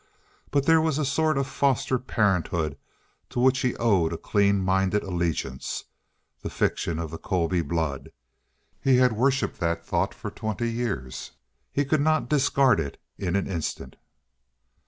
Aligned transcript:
But 0.49 0.65
there 0.65 0.81
was 0.81 0.97
a 0.97 1.05
sort 1.05 1.37
of 1.37 1.45
foster 1.45 1.99
parenthood 1.99 2.75
to 3.29 3.39
which 3.39 3.59
he 3.59 3.75
owed 3.75 4.11
a 4.13 4.17
clean 4.17 4.59
minded 4.59 5.03
allegiance 5.03 5.83
the 6.41 6.49
fiction 6.49 6.97
of 6.97 7.11
the 7.11 7.19
Colby 7.19 7.61
blood. 7.61 8.11
He 8.81 8.95
had 8.95 9.13
worshipped 9.13 9.59
that 9.59 9.85
thought 9.85 10.15
for 10.15 10.31
twenty 10.31 10.71
years. 10.71 11.33
He 11.71 11.85
could 11.85 12.01
not 12.01 12.27
discard 12.29 12.79
it 12.79 12.99
in 13.19 13.35
an 13.35 13.45
instant. 13.45 13.95